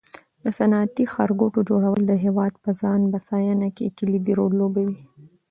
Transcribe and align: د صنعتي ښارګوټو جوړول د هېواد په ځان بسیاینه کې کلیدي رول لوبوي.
د 0.43 0.45
صنعتي 0.57 1.05
ښارګوټو 1.13 1.59
جوړول 1.69 2.01
د 2.07 2.13
هېواد 2.23 2.53
په 2.63 2.69
ځان 2.81 3.01
بسیاینه 3.13 3.69
کې 3.77 3.93
کلیدي 3.97 4.33
رول 4.39 4.53
لوبوي. 4.61 4.99